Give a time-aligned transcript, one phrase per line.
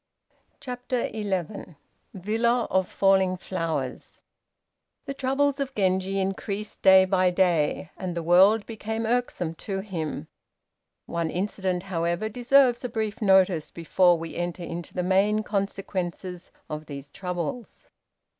[0.59, 1.75] ]CHAPTER XI
[2.15, 4.23] VILLA OF FALLING FLOWERS
[5.05, 10.27] The troubles of Genji increased day by day, and the world became irksome to him.
[11.05, 16.87] One incident, however, deserves a brief notice before we enter into the main consequences of
[16.87, 17.87] these troubles.